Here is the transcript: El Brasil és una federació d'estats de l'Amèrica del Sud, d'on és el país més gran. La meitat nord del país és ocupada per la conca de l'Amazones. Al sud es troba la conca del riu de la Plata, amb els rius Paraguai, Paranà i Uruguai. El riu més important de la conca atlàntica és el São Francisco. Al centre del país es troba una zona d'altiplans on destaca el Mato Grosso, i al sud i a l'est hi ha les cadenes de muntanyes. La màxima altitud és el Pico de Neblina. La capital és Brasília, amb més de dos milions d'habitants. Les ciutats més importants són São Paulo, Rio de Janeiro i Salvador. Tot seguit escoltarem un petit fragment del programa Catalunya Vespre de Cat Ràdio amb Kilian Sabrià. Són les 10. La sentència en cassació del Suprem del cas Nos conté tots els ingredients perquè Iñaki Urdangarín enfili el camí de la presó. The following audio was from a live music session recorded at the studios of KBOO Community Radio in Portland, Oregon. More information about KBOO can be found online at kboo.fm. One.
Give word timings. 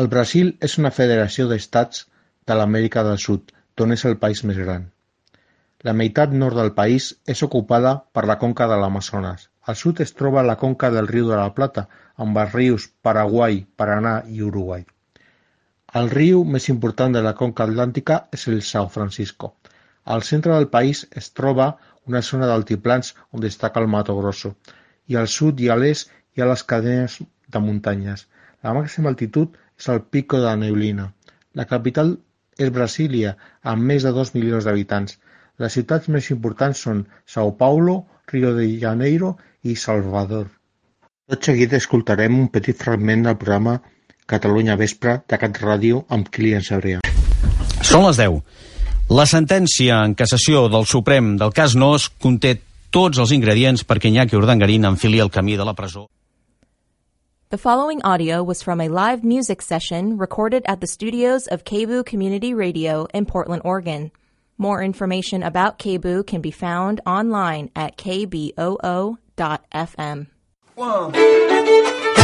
El 0.00 0.06
Brasil 0.12 0.46
és 0.66 0.74
una 0.80 0.90
federació 0.96 1.44
d'estats 1.48 2.06
de 2.50 2.54
l'Amèrica 2.58 3.02
del 3.04 3.18
Sud, 3.24 3.50
d'on 3.76 3.90
és 3.96 4.04
el 4.10 4.14
país 4.22 4.40
més 4.50 4.60
gran. 4.60 4.86
La 5.88 5.92
meitat 5.98 6.32
nord 6.42 6.56
del 6.56 6.70
país 6.78 7.08
és 7.34 7.42
ocupada 7.46 7.92
per 8.16 8.22
la 8.30 8.38
conca 8.44 8.68
de 8.70 8.78
l'Amazones. 8.82 9.44
Al 9.68 9.76
sud 9.80 10.00
es 10.04 10.14
troba 10.20 10.46
la 10.48 10.56
conca 10.62 10.88
del 10.94 11.10
riu 11.10 11.28
de 11.28 11.36
la 11.36 11.52
Plata, 11.58 11.84
amb 12.24 12.40
els 12.42 12.56
rius 12.56 12.86
Paraguai, 13.08 13.60
Paranà 13.82 14.14
i 14.36 14.40
Uruguai. 14.46 14.86
El 16.00 16.08
riu 16.14 16.40
més 16.56 16.70
important 16.72 17.12
de 17.12 17.22
la 17.26 17.34
conca 17.42 17.66
atlàntica 17.68 18.20
és 18.38 18.48
el 18.48 18.62
São 18.72 18.88
Francisco. 18.96 19.52
Al 20.16 20.24
centre 20.30 20.54
del 20.54 20.70
país 20.76 21.04
es 21.22 21.28
troba 21.40 21.66
una 22.08 22.22
zona 22.30 22.48
d'altiplans 22.48 23.12
on 23.30 23.44
destaca 23.44 23.84
el 23.84 23.92
Mato 23.96 24.16
Grosso, 24.22 24.54
i 25.12 25.20
al 25.20 25.28
sud 25.36 25.60
i 25.60 25.68
a 25.68 25.76
l'est 25.76 26.08
hi 26.32 26.40
ha 26.40 26.48
les 26.54 26.64
cadenes 26.72 27.18
de 27.52 27.62
muntanyes. 27.68 28.24
La 28.64 28.72
màxima 28.78 29.12
altitud 29.12 29.60
és 29.82 29.88
el 29.90 30.02
Pico 30.14 30.38
de 30.38 30.54
Neblina. 30.56 31.08
La 31.58 31.66
capital 31.66 32.14
és 32.58 32.70
Brasília, 32.70 33.34
amb 33.66 33.82
més 33.90 34.04
de 34.06 34.12
dos 34.14 34.30
milions 34.36 34.64
d'habitants. 34.68 35.18
Les 35.58 35.74
ciutats 35.74 36.08
més 36.08 36.30
importants 36.30 36.84
són 36.86 37.02
São 37.26 37.50
Paulo, 37.58 38.04
Rio 38.30 38.54
de 38.54 38.68
Janeiro 38.78 39.34
i 39.62 39.74
Salvador. 39.76 40.46
Tot 41.28 41.50
seguit 41.50 41.74
escoltarem 41.74 42.38
un 42.38 42.48
petit 42.54 42.78
fragment 42.78 43.26
del 43.26 43.38
programa 43.40 43.80
Catalunya 44.30 44.78
Vespre 44.78 45.18
de 45.28 45.38
Cat 45.42 45.58
Ràdio 45.64 46.04
amb 46.14 46.30
Kilian 46.30 46.62
Sabrià. 46.62 47.02
Són 47.82 48.06
les 48.06 48.22
10. 48.22 48.38
La 49.12 49.26
sentència 49.26 49.98
en 50.06 50.14
cassació 50.14 50.68
del 50.72 50.86
Suprem 50.86 51.34
del 51.42 51.52
cas 51.52 51.74
Nos 51.74 52.06
conté 52.22 52.54
tots 52.94 53.18
els 53.18 53.34
ingredients 53.34 53.82
perquè 53.88 54.12
Iñaki 54.12 54.38
Urdangarín 54.38 54.86
enfili 54.86 55.20
el 55.20 55.34
camí 55.34 55.58
de 55.58 55.66
la 55.66 55.74
presó. 55.74 56.06
The 57.52 57.58
following 57.58 58.00
audio 58.02 58.42
was 58.42 58.62
from 58.62 58.80
a 58.80 58.88
live 58.88 59.22
music 59.24 59.60
session 59.60 60.16
recorded 60.16 60.62
at 60.64 60.80
the 60.80 60.86
studios 60.86 61.46
of 61.46 61.66
KBOO 61.66 62.02
Community 62.06 62.54
Radio 62.54 63.06
in 63.12 63.26
Portland, 63.26 63.60
Oregon. 63.62 64.10
More 64.56 64.82
information 64.82 65.42
about 65.42 65.78
KBOO 65.78 66.26
can 66.26 66.40
be 66.40 66.50
found 66.50 67.02
online 67.04 67.68
at 67.76 67.98
kboo.fm. 67.98 69.18
One. 70.76 72.21